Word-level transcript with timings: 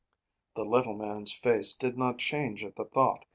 The 0.55 0.65
little 0.65 0.95
man's 0.95 1.31
face 1.31 1.75
did 1.75 1.95
not 1.95 2.17
change 2.17 2.63
at 2.63 2.75
the 2.75 2.85
thought. 2.85 3.23